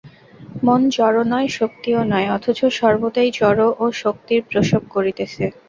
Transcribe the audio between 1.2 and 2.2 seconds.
নয়, শক্তিও